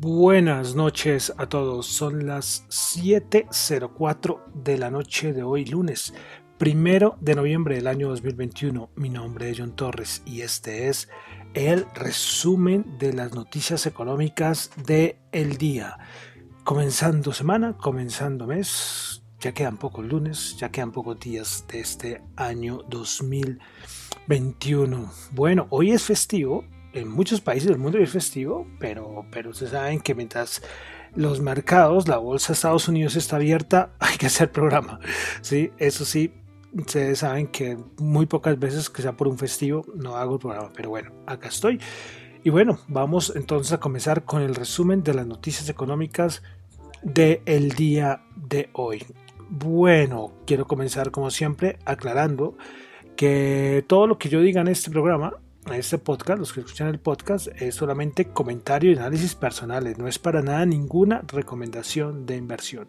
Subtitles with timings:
[0.00, 6.12] Buenas noches a todos, son las 7.04 de la noche de hoy lunes,
[6.58, 8.90] primero de noviembre del año 2021.
[8.96, 11.08] Mi nombre es John Torres y este es
[11.54, 15.96] el resumen de las noticias económicas de el día.
[16.64, 22.80] Comenzando semana, comenzando mes, ya quedan pocos lunes, ya quedan pocos días de este año
[22.88, 25.12] 2021.
[25.30, 30.00] Bueno, hoy es festivo, en muchos países del mundo es festivo, pero, pero ustedes saben
[30.00, 30.62] que mientras
[31.14, 35.00] los mercados, la bolsa de Estados Unidos está abierta, hay que hacer programa.
[35.42, 35.72] ¿sí?
[35.76, 36.32] Eso sí,
[36.72, 40.90] ustedes saben que muy pocas veces que sea por un festivo no hago programa, pero
[40.90, 41.80] bueno, acá estoy.
[42.44, 46.42] Y bueno, vamos entonces a comenzar con el resumen de las noticias económicas
[47.02, 49.04] del día de hoy.
[49.48, 52.56] Bueno, quiero comenzar como siempre aclarando
[53.16, 55.38] que todo lo que yo diga en este programa
[55.72, 60.18] este podcast, los que escuchan el podcast, es solamente comentario y análisis personales, no es
[60.18, 62.86] para nada ninguna recomendación de inversión.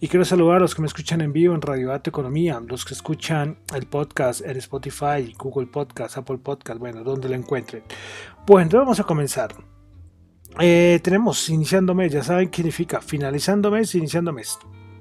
[0.00, 2.84] Y quiero saludar a los que me escuchan en vivo en Radio Dato Economía, los
[2.84, 7.82] que escuchan el podcast en Spotify, Google Podcast, Apple Podcast, bueno, donde lo encuentren.
[8.46, 9.54] Bueno, entonces vamos a comenzar.
[10.60, 14.58] Eh, tenemos iniciando mes, ya saben qué significa finalizando mes, iniciando mes.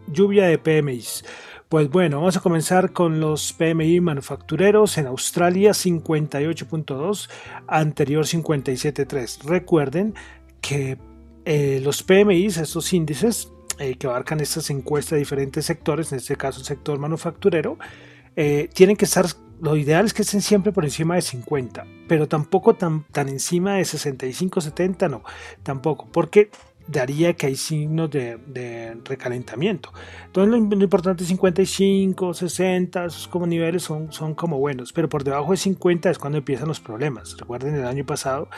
[0.07, 1.23] Lluvia de PMIs.
[1.71, 7.29] Pues bueno, vamos a comenzar con los PMI manufactureros en Australia 58.2,
[7.65, 9.43] anterior 57.3.
[9.43, 10.13] Recuerden
[10.59, 10.97] que
[11.45, 16.35] eh, los PMI, estos índices eh, que abarcan estas encuestas de diferentes sectores, en este
[16.35, 17.77] caso el sector manufacturero,
[18.35, 19.27] eh, tienen que estar,
[19.61, 23.75] lo ideal es que estén siempre por encima de 50, pero tampoco tan, tan encima
[23.75, 25.23] de 65, 70, no,
[25.63, 26.49] tampoco, porque
[26.91, 29.91] daría que hay signos de, recalentamiento.
[30.25, 35.23] Entonces lo, importante es 55, 60, esos como niveles son, son como buenos, pero por
[35.23, 37.37] debajo de 50 es cuando empiezan los problemas.
[37.37, 38.49] Recuerden el año pasado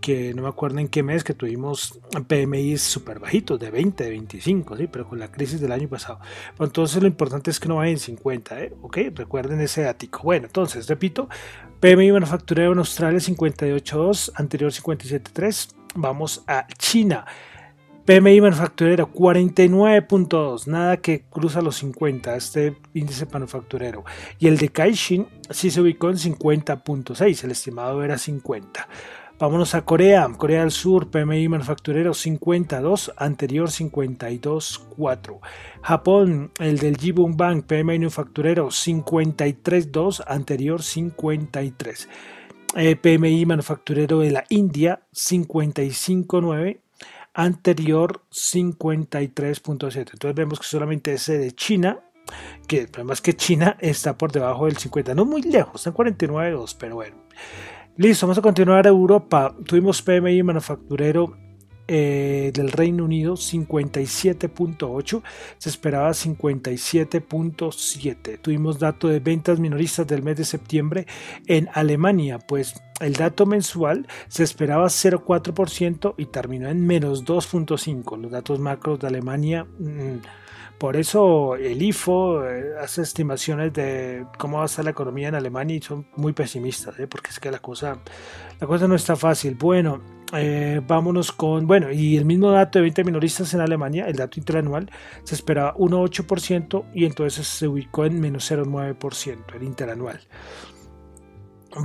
[0.00, 4.10] que no me acuerdo en qué mes que tuvimos PMI súper bajitos, de 20, de
[4.10, 4.88] 25, ¿sí?
[4.90, 6.20] pero con la crisis del año pasado.
[6.58, 8.72] entonces lo importante es que no vayan en 50, ¿eh?
[8.82, 8.98] ¿ok?
[9.14, 10.20] Recuerden ese ático.
[10.22, 11.28] Bueno, entonces repito,
[11.80, 15.74] PMI manufacturero en Australia 58.2, anterior 57.3.
[15.94, 17.24] Vamos a China.
[18.10, 24.04] PMI manufacturero 49.2, nada que cruza los 50, este índice manufacturero.
[24.40, 28.88] Y el de Caixin sí se ubicó en 50.6, el estimado era 50.
[29.38, 35.38] Vámonos a Corea, Corea del Sur, PMI manufacturero 52, anterior 52.4.
[35.80, 42.08] Japón, el del Jibun Bank, PMI manufacturero 53.2, anterior 53.
[42.74, 46.80] Eh, PMI manufacturero de la India 55.9
[47.34, 49.96] anterior 53.7.
[49.96, 52.00] Entonces vemos que solamente ese de China,
[52.66, 55.94] que el problema es que China está por debajo del 50, no muy lejos, en
[55.94, 57.16] 49.2, pero bueno.
[57.96, 59.54] Listo, vamos a continuar a Europa.
[59.66, 61.36] Tuvimos PMI manufacturero
[61.92, 65.22] eh, del Reino Unido 57.8,
[65.58, 68.38] se esperaba 57.7.
[68.40, 71.08] Tuvimos dato de ventas minoristas del mes de septiembre
[71.48, 78.20] en Alemania, pues el dato mensual se esperaba 0,4% y terminó en menos 2.5.
[78.20, 79.66] Los datos macros de Alemania...
[79.80, 80.18] Mm,
[80.78, 85.34] por eso el IFO eh, hace estimaciones de cómo va a estar la economía en
[85.34, 87.06] Alemania y son muy pesimistas, ¿eh?
[87.06, 87.98] porque es que la cosa,
[88.58, 89.56] la cosa no está fácil.
[89.56, 90.00] Bueno,
[90.32, 94.38] eh, vámonos con, bueno, y el mismo dato de 20 minoristas en Alemania, el dato
[94.38, 94.90] interanual,
[95.24, 100.20] se esperaba 1,8% y entonces se ubicó en menos 0,9%, el interanual.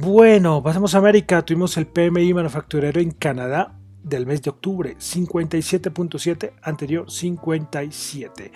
[0.01, 6.53] Bueno, pasamos a América, tuvimos el PMI manufacturero en Canadá del mes de octubre, 57.7,
[6.62, 8.51] anterior 57.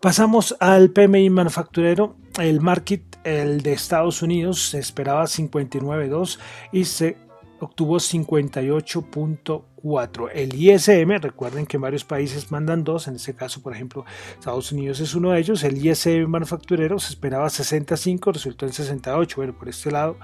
[0.00, 6.38] Pasamos al PMI manufacturero el market, el de Estados Unidos, se esperaba 59.2
[6.72, 7.16] y se
[7.64, 10.30] obtuvo 58.4.
[10.32, 14.04] El ISM, recuerden que varios países mandan dos, en este caso, por ejemplo,
[14.38, 15.62] Estados Unidos es uno de ellos.
[15.64, 19.36] El ISM manufacturero se esperaba 65, resultó en 68.
[19.36, 20.16] Bueno, por este lado,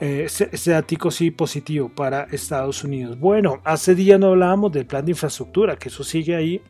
[0.00, 3.18] eh, este, este sí positivo para Estados Unidos.
[3.18, 6.62] Bueno, hace día no hablábamos del plan de infraestructura, que eso sigue ahí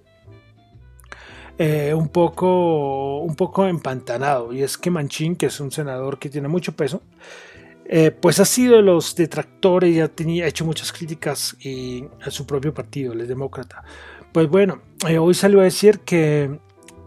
[1.59, 4.53] eh, un, poco, un poco empantanado.
[4.53, 7.03] Y es que Manchin, que es un senador que tiene mucho peso,
[7.93, 10.05] eh, pues ha sido de los detractores y ha,
[10.45, 11.57] ha hecho muchas críticas
[12.25, 13.83] a su propio partido, el demócrata.
[14.31, 16.61] Pues bueno, eh, hoy salió a decir que,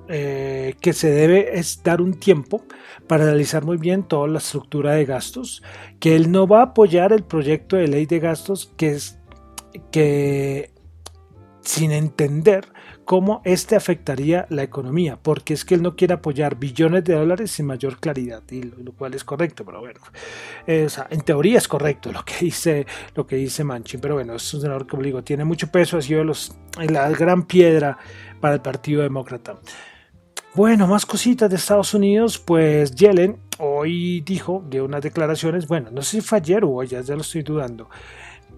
[0.10, 2.66] eh, que se debe es dar un tiempo
[3.08, 5.64] para analizar muy bien toda la estructura de gastos,
[6.02, 9.18] que él no va a apoyar el proyecto de ley de gastos que es
[9.90, 10.74] que
[11.62, 12.73] sin entender
[13.06, 17.52] cómo este afectaría la economía, porque es que él no quiere apoyar billones de dólares
[17.52, 20.00] sin mayor claridad, y lo, cual es correcto, pero bueno,
[20.66, 22.86] en teoría es correcto lo que dice,
[23.16, 26.02] lo que dice Manchin, pero bueno, es un senador, como digo, tiene mucho peso, ha
[26.02, 27.98] sido los, la gran piedra
[28.40, 29.60] para el Partido Demócrata.
[30.56, 36.04] Bueno, más cositas de Estados Unidos, pues Yellen hoy dijo de unas declaraciones, bueno, no
[36.04, 37.90] sé si fue ayer o hoy, ya, ya lo estoy dudando,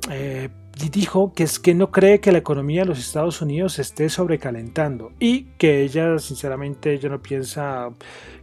[0.10, 0.50] eh,
[0.92, 5.14] dijo que es que no cree que la economía de los Estados Unidos esté sobrecalentando
[5.20, 7.90] y que ella sinceramente ella no piensa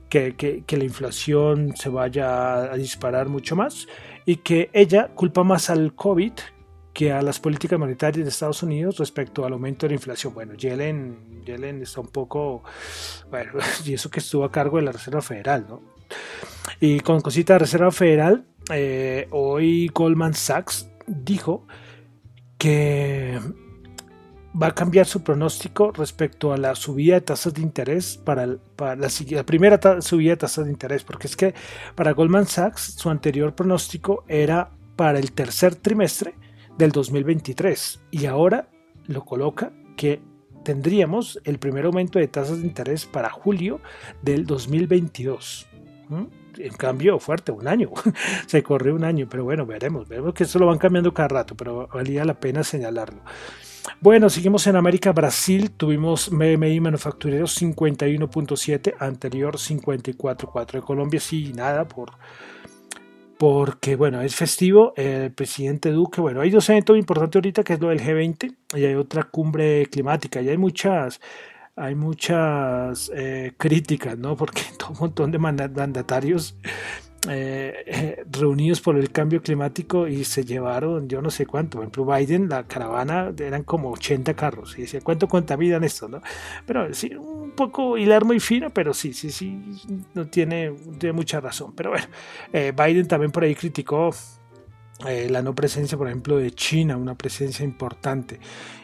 [0.08, 3.86] que, que, la inflación se vaya a disparar mucho más
[4.26, 6.32] y que ella culpa más al COVID
[6.92, 10.34] que a las políticas monetarias de Estados Unidos respecto al aumento de la inflación.
[10.34, 12.62] Bueno, Yellen, Yellen está un poco,
[13.30, 13.52] bueno,
[13.86, 15.80] y eso que estuvo a cargo de la Reserva Federal, ¿no?
[16.80, 21.66] Y con cosita de Reserva Federal, eh, hoy Goldman Sachs dijo
[22.58, 23.38] que
[24.60, 29.44] va a cambiar su pronóstico respecto a la subida de tasas de interés para, la,
[29.46, 31.54] primera subida de tasas de interés, porque es que
[31.94, 36.34] para Goldman Sachs su anterior pronóstico era para el tercer trimestre
[36.76, 38.68] del 2023 y ahora
[39.06, 40.20] lo coloca que
[40.64, 43.80] tendríamos el primer aumento de tasas de interés para julio
[44.22, 45.66] del 2022
[46.58, 47.90] en cambio fuerte, un año,
[48.46, 51.54] se corrió un año, pero bueno, veremos, veremos que eso lo van cambiando cada rato,
[51.56, 53.22] pero valía la pena señalarlo.
[54.00, 61.20] Bueno, seguimos en América, Brasil, tuvimos MMI manufacturero 51.7, anterior 54.4, de Colombia.
[61.20, 62.12] Sí, nada, por,
[63.38, 67.80] porque bueno, es festivo, el presidente Duque, bueno, hay dos eventos importantes ahorita, que es
[67.80, 71.20] lo del G20, y hay otra cumbre climática, y hay muchas
[71.76, 74.36] hay muchas eh, críticas, ¿no?
[74.36, 76.56] Porque un montón de mandatarios
[77.28, 81.78] eh, eh, reunidos por el cambio climático y se llevaron yo no sé cuánto.
[81.78, 86.08] Por ejemplo, Biden, la caravana eran como 80 carros y decía, ¿cuánto contaminan esto?
[86.08, 86.20] ¿no?
[86.66, 89.58] Pero sí, un poco hilar muy fino, pero sí, sí, sí,
[90.14, 91.72] no tiene, tiene mucha razón.
[91.74, 92.06] Pero bueno,
[92.52, 94.10] Biden también por ahí criticó
[95.06, 98.38] eh, la no presencia, por ejemplo, de China, una presencia importante.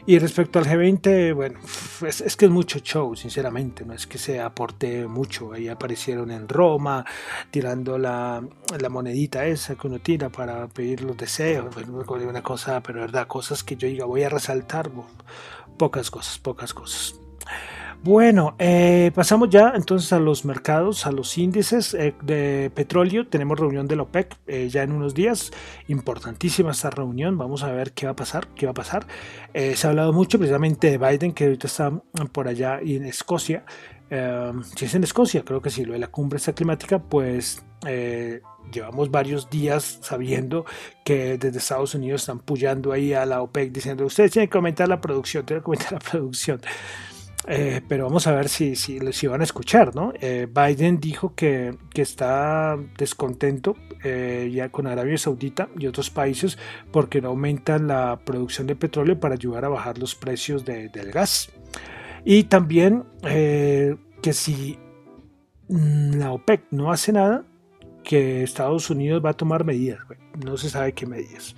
[0.06, 1.58] Y respecto al G20, bueno,
[2.06, 5.52] es, que es mucho show, sinceramente, no es que se aporte mucho.
[5.52, 7.04] Ahí aparecieron en Roma,
[7.50, 8.42] tirando la,
[8.78, 13.62] la monedita esa que uno tira para pedir los deseos, una cosa, pero verdad, cosas
[13.62, 14.90] que yo diga, voy a resaltar,
[15.76, 17.27] pocas cosas, pocas cosas.
[18.04, 23.26] Bueno, eh, pasamos ya entonces a los mercados, a los índices eh, de petróleo.
[23.26, 25.50] Tenemos reunión de la OPEC eh, ya en unos días.
[25.88, 27.36] Importantísima esta reunión.
[27.36, 28.46] Vamos a ver qué va a pasar.
[28.54, 29.06] Qué va a pasar.
[29.52, 31.90] se ha hablado mucho precisamente de Biden, que ahorita está
[32.32, 33.64] por allá en Escocia.
[34.76, 37.64] si es en Escocia, creo que sí, lo de la cumbre climática, pues
[38.72, 40.64] llevamos varios días sabiendo
[41.04, 44.88] que desde Estados Unidos están puyando ahí a la OPEC diciendo ustedes tienen que aumentar
[44.88, 46.60] la producción, tienen que aumentar la producción.
[47.46, 50.12] Eh, pero vamos a ver si, si, si, van a escuchar, ¿no?
[50.20, 56.58] Eh, Biden dijo que, que está descontento eh, ya con Arabia Saudita y otros países
[56.90, 61.10] porque no aumentan la producción de petróleo para ayudar a bajar los precios de, del
[61.12, 61.50] gas.
[62.24, 64.78] Y también que si
[65.68, 67.44] mm, la OPEC no hace nada,
[68.02, 70.00] que Estados Unidos va a tomar medidas.
[70.44, 71.54] no se sabe qué medidas.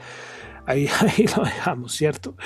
[0.67, 2.37] Ahí, ahí lo dejamos, ¿cierto?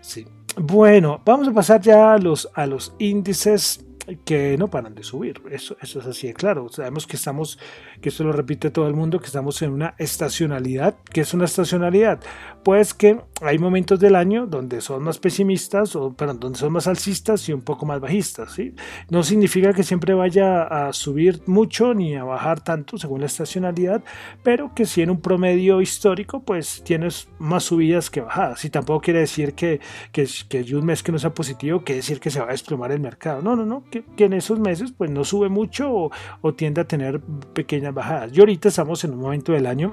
[0.00, 0.26] Sí.
[0.56, 3.84] Bueno, vamos a pasar ya a los, a los índices
[4.24, 5.40] que no paran de subir.
[5.50, 6.68] Eso, eso es así de claro.
[6.68, 7.58] Sabemos que estamos,
[8.00, 10.96] que esto lo repite todo el mundo, que estamos en una estacionalidad.
[11.12, 12.20] ¿Qué es una estacionalidad?
[12.64, 16.86] Pues que hay momentos del año donde son más pesimistas, o perdón, donde son más
[16.86, 18.52] alcistas y un poco más bajistas.
[18.52, 18.74] ¿sí?
[19.08, 24.02] No significa que siempre vaya a subir mucho ni a bajar tanto según la estacionalidad,
[24.42, 28.64] pero que si en un promedio histórico, pues tienes más subidas que bajadas.
[28.64, 29.80] Y tampoco quiere decir que,
[30.10, 32.92] que, que un mes que no sea positivo, quiere decir que se va a desplomar
[32.92, 33.42] el mercado.
[33.42, 36.88] No, no, no que, en esos meses pues no sube mucho o, o tiende a
[36.88, 38.32] tener pequeñas bajadas.
[38.36, 39.92] Y ahorita estamos en un momento del año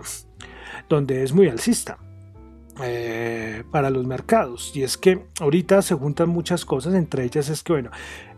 [0.88, 2.00] donde es muy alcista.
[2.82, 4.72] Eh, para los mercados.
[4.74, 7.92] Y es que ahorita se juntan muchas cosas, entre ellas es que, bueno,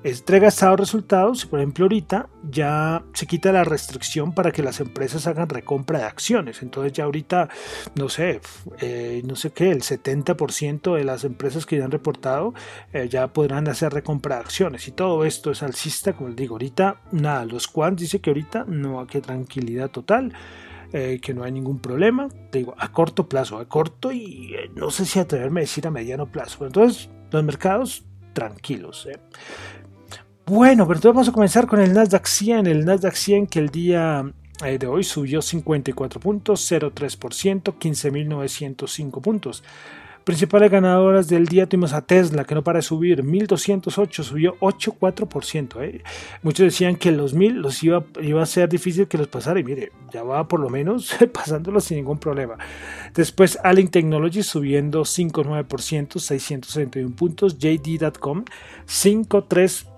[0.04, 5.28] entrega estados resultados por ejemplo, ahorita ya se quita la restricción para que las empresas
[5.28, 6.62] hagan recompra de acciones.
[6.62, 7.50] Entonces ya ahorita,
[7.96, 8.42] no sé,
[8.80, 12.54] eh, no sé qué, el 70% de las empresas que ya han reportado
[12.94, 14.88] eh, ya podrán hacer recompra de acciones.
[14.88, 18.66] Y todo esto es alcista, como les digo, ahorita nada, los quants dice que ahorita
[18.68, 20.34] no, hay tranquilidad total.
[20.94, 24.92] Eh, que no hay ningún problema, digo, a corto plazo, a corto y eh, no
[24.92, 26.66] sé si atreverme a decir a mediano plazo.
[26.66, 29.08] Entonces, los mercados tranquilos.
[29.10, 29.18] Eh.
[30.46, 32.68] Bueno, pero entonces vamos a comenzar con el Nasdaq 100.
[32.68, 39.64] El Nasdaq 100 que el día de hoy subió 54 puntos, 0,3%, 15.905 puntos.
[40.24, 45.84] Principales ganadoras del día tuvimos a Tesla, que no para de subir, 1208, subió 8,4%.
[45.84, 46.04] ¿eh?
[46.44, 49.64] Muchos decían que los 1000 los iba, iba a ser difícil que los pasara, y
[49.64, 52.58] mire, ya va por lo menos pasándolos sin ningún problema.
[53.14, 57.58] Después, Allen Technologies subiendo 5,9%, 661 puntos.
[57.58, 58.46] JD.com
[58.88, 59.92] 5,3%.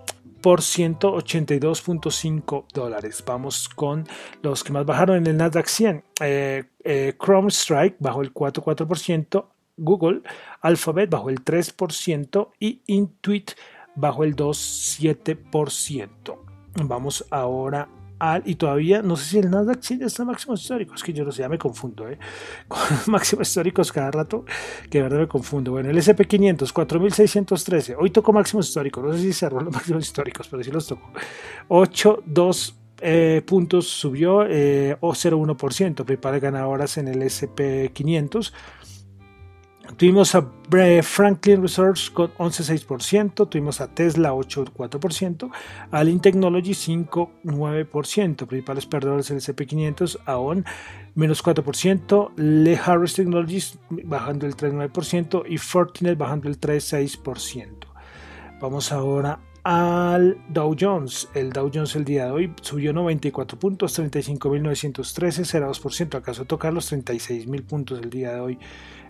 [0.44, 3.24] 82.5 dólares.
[3.26, 4.06] Vamos con
[4.42, 6.04] los que más bajaron en el Nasdaq 100.
[6.20, 9.46] Eh, eh, Chrome Strike bajó el 4,4%,
[9.78, 10.22] Google,
[10.62, 13.52] Alphabet bajo el 3% y Intuit
[13.96, 16.38] bajo el 2,7%.
[16.86, 17.88] Vamos ahora
[18.20, 21.32] al, y todavía no sé si el Nasdaq ya está máximos históricos, que yo no
[21.32, 22.18] sé, ya me confundo, ¿eh?
[22.68, 24.46] con máximos históricos cada rato,
[24.90, 25.72] que de verdad me confundo.
[25.72, 30.48] Bueno, el SP500, 4613, hoy tocó máximos históricos, no sé si cerró los máximos históricos,
[30.48, 31.12] pero sí los tocó.
[31.68, 38.54] 8, 2, eh, puntos subió eh, o 0,1%, prepara ganadoras en el SP500
[39.98, 40.50] Tuvimos a
[41.04, 45.52] Franklin Research con 11,6%, tuvimos a Tesla 8,4%,
[45.92, 50.66] a Allen Technology 5,9%, principales perdedores el SP500, AON
[51.16, 57.88] menos 4%, Le Harris Technologies bajando el 3,9% y Fortinet bajando el 3,6%.
[58.62, 61.30] Vamos ahora al Dow Jones.
[61.34, 66.16] El Dow Jones el día de hoy subió 94 puntos, 35.913, 0,2%.
[66.16, 68.60] ¿Acaso tocar los 36.000 puntos el día de hoy?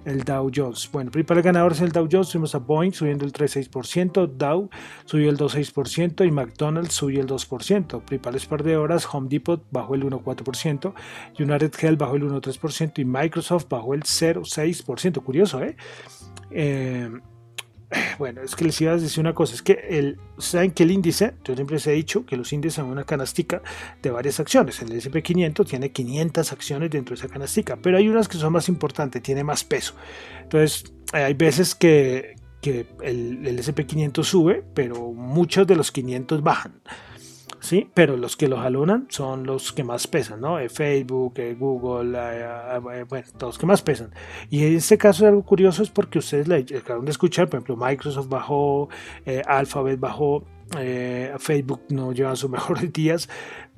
[0.05, 0.89] El Dow Jones.
[0.91, 4.69] Bueno, principales ganadores el Dow Jones, tuvimos a Boeing subiendo el 3,6%, Dow
[5.05, 8.01] subió el 2,6% y McDonald's subió el 2%.
[8.03, 10.93] Principales perdedoras, Home Depot bajó el 1,4%,
[11.39, 15.23] United Health bajó el 1,3% y Microsoft bajó el 0,6%.
[15.23, 15.75] Curioso, ¿eh?
[16.51, 17.09] eh
[18.19, 20.91] bueno, es que les iba a decir una cosa, es que el, saben que el
[20.91, 23.61] índice, yo siempre les he dicho que los índices son una canastica
[24.01, 28.27] de varias acciones, el SP500 tiene 500 acciones dentro de esa canastica, pero hay unas
[28.27, 29.95] que son más importantes, tiene más peso,
[30.41, 36.81] entonces hay veces que, que el, el SP500 sube, pero muchos de los 500 bajan,
[37.63, 37.89] ¿sí?
[37.93, 40.59] Pero los que lo jalonan son los que más pesan, ¿no?
[40.59, 44.11] Eh, Facebook, eh, Google, eh, bueno, todos los que más pesan.
[44.49, 47.77] Y en este caso algo curioso es porque ustedes le acaban de escuchar, por ejemplo,
[47.77, 48.89] Microsoft bajó,
[49.47, 50.43] Alphabet bajó,
[51.39, 53.29] Facebook no lleva sus mejores días,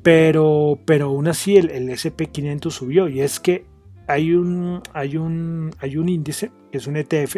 [0.02, 3.66] pero, pero aún así el, el SP500 subió y es que
[4.08, 7.38] hay un, hay un, hay un índice, que es un ETF,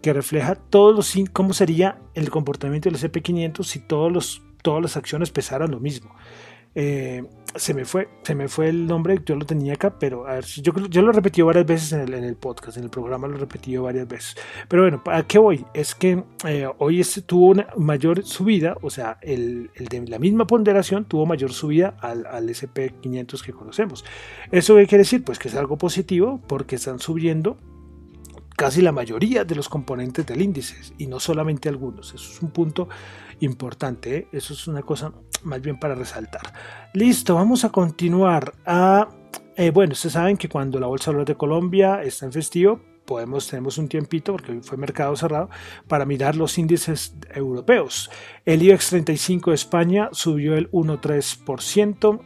[0.00, 4.96] que refleja todos los, cómo sería el comportamiento del SP500 si todos los todas las
[4.96, 6.14] acciones pesaran lo mismo.
[6.74, 7.24] Eh,
[7.56, 10.44] se me fue, se me fue el nombre, yo lo tenía acá, pero a ver,
[10.44, 13.26] yo, yo lo he repetido varias veces en el, en el, podcast, en el programa
[13.26, 14.36] lo he repetido varias veces.
[14.68, 15.64] Pero bueno, ¿a qué voy?
[15.74, 21.06] Es que eh, hoy tuvo una mayor subida, o sea, el, de la misma ponderación
[21.06, 24.04] tuvo mayor subida al, al SP500 que conocemos.
[24.52, 25.24] ¿Eso qué quiere decir?
[25.24, 27.56] Pues que es algo positivo porque están subiendo
[28.58, 32.12] casi la mayoría de los componentes del índice y no solamente algunos.
[32.12, 32.88] Eso es un punto
[33.38, 34.28] importante, ¿eh?
[34.32, 35.12] eso es una cosa
[35.44, 36.52] más bien para resaltar.
[36.92, 38.52] Listo, vamos a continuar.
[38.66, 39.10] A,
[39.56, 43.78] eh, bueno, ustedes saben que cuando la Bolsa de Colombia está en festivo, podemos, tenemos
[43.78, 45.48] un tiempito, porque hoy fue mercado cerrado,
[45.86, 48.10] para mirar los índices europeos.
[48.44, 52.20] El IBEX 35 de España subió el 1,3%,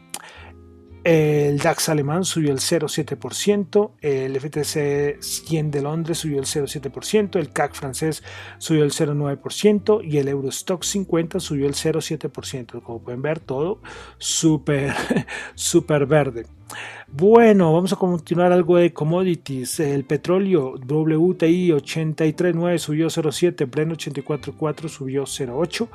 [1.05, 7.53] el DAX alemán subió el 0,7%, el FTC 100 de Londres subió el 0,7%, el
[7.53, 8.23] CAC francés
[8.59, 12.83] subió el 0,9% y el Eurostock 50 subió el 0,7%.
[12.83, 13.81] Como pueden ver, todo
[14.19, 14.95] súper,
[15.55, 16.47] súper verde.
[17.09, 19.81] Bueno, vamos a continuar algo de commodities.
[19.81, 25.89] El petróleo WTI 83.9 subió 0.7, Brent 84.4 subió 0.8.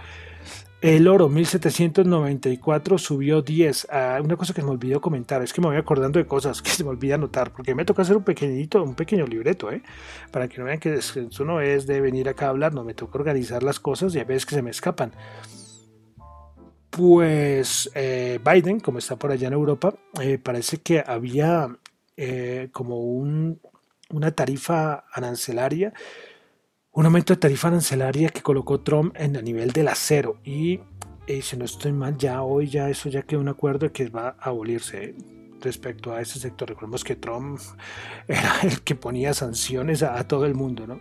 [0.80, 3.88] El oro 1794 subió 10.
[3.90, 6.70] Ah, una cosa que me olvidó comentar es que me voy acordando de cosas que
[6.72, 9.82] se me olvida anotar, porque me toca hacer un pequeñito, un pequeño libreto, ¿eh?
[10.32, 12.94] para que no vean que eso no es de venir acá a hablar, no me
[12.94, 15.14] toca organizar las cosas y a veces que se me escapan.
[16.92, 21.76] pues eh, Biden, como está por allá en Europa, eh, parece que había
[22.18, 23.60] eh, como un,
[24.10, 25.94] una tarifa arancelaria,
[26.98, 30.39] un aumento de tarifa arancelaria que colocó Trump en el nivel del acero.
[30.44, 30.80] Y,
[31.44, 34.50] si no estoy mal, ya hoy ya eso ya quedó un acuerdo que va a
[34.50, 35.13] abolirse
[35.62, 36.70] respecto a ese sector.
[36.70, 37.60] Recordemos que Trump
[38.27, 41.00] era el que ponía sanciones a, a todo el mundo, ¿no?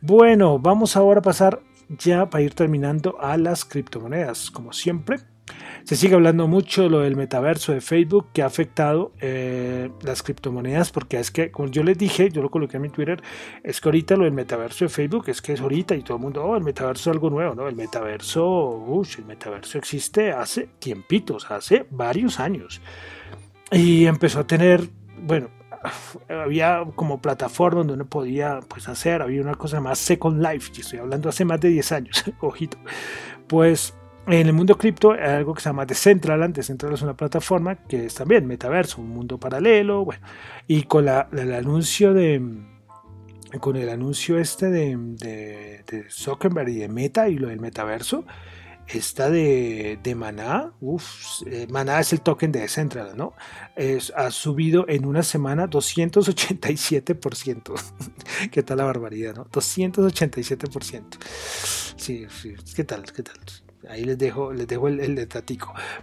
[0.00, 4.52] Bueno, vamos ahora a pasar ya para ir terminando a las criptomonedas.
[4.52, 5.18] Como siempre,
[5.84, 10.90] se sigue hablando mucho lo del metaverso de Facebook que ha afectado eh, las criptomonedas
[10.90, 13.22] porque es que, como yo les dije, yo lo coloqué en mi Twitter,
[13.62, 16.22] es que ahorita lo del metaverso de Facebook es que es ahorita y todo el
[16.22, 17.68] mundo, oh, el metaverso es algo nuevo, ¿no?
[17.68, 22.80] El metaverso, uy, el metaverso existe hace tiempitos, hace varios años.
[23.72, 24.88] Y empezó a tener,
[25.22, 25.48] bueno,
[26.28, 30.80] había como plataforma donde uno podía pues hacer, había una cosa más Second Life, y
[30.80, 32.78] estoy hablando hace más de 10 años, ojito,
[33.46, 33.94] pues
[34.32, 38.06] en el mundo cripto hay algo que se llama Decentraland, Decentraland es una plataforma que
[38.06, 40.26] es también metaverso, un mundo paralelo, bueno,
[40.66, 42.40] y con la, el anuncio de
[43.58, 48.24] con el anuncio este de, de, de Zuckerberg y de Meta y lo del metaverso,
[48.86, 53.34] esta de, de Maná, uff, eh, Maná es el token de Decentraland, ¿no?
[53.76, 57.74] Es, ha subido en una semana 287%.
[58.50, 59.46] ¿Qué tal la barbaridad, no?
[59.46, 61.04] 287%.
[61.96, 63.02] Sí, sí, ¿qué tal?
[63.12, 63.38] ¿Qué tal?
[63.88, 65.28] Ahí les dejo, les dejo el, el.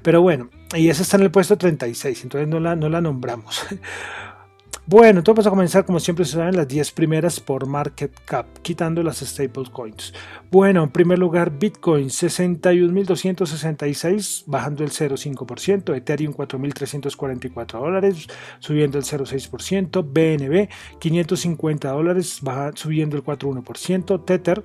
[0.01, 3.65] Pero bueno, y esa está en el puesto 36, entonces no la, no la nombramos.
[4.89, 8.45] Bueno, entonces vamos a comenzar como siempre se saben las 10 primeras por market cap,
[8.61, 10.13] quitando las stablecoins.
[10.49, 18.27] Bueno, en primer lugar Bitcoin 61.266, bajando el 0,5%, Ethereum 4.344 dólares,
[18.59, 20.69] subiendo el 0,6%, BNB
[20.99, 22.39] 550 dólares,
[22.75, 24.63] subiendo el 4,1%, Tether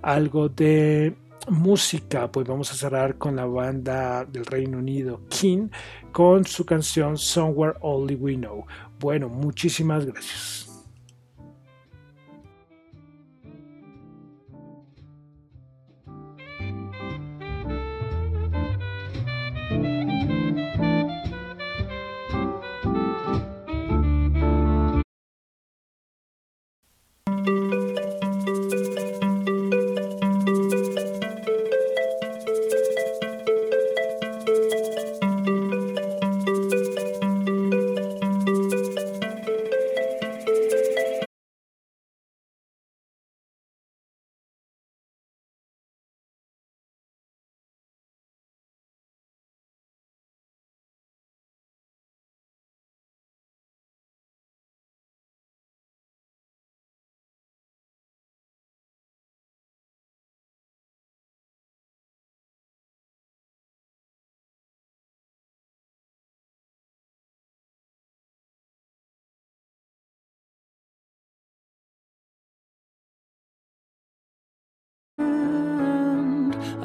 [0.01, 1.15] algo de
[1.49, 5.69] música, pues vamos a cerrar con la banda del Reino Unido King
[6.11, 8.65] con su canción Somewhere Only We Know.
[8.99, 10.72] Bueno, muchísimas gracias.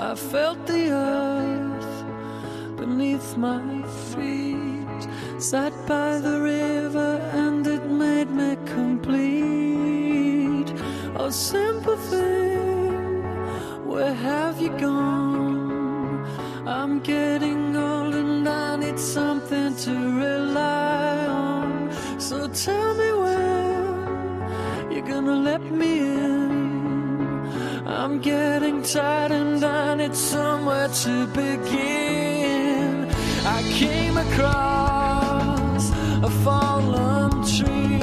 [0.01, 2.05] I felt the earth
[2.77, 3.83] beneath my
[4.15, 5.09] feet.
[5.39, 10.73] Sat by the river and it made me complete.
[11.17, 13.25] Oh, Simple thing,
[13.89, 16.25] where have you gone?
[16.65, 21.91] I'm getting old and I need something to rely on.
[22.21, 26.18] So tell me when you're gonna let me in.
[27.99, 33.09] I'm getting tired and I need somewhere to begin.
[33.45, 35.91] I came across
[36.23, 37.38] a fallen.